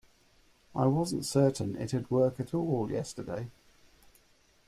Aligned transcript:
I 0.75 0.87
wasn't 0.87 1.27
certain 1.27 1.75
it'd 1.75 2.09
work 2.09 2.39
at 2.39 2.55
all 2.55 2.89
yesterday. 2.89 3.51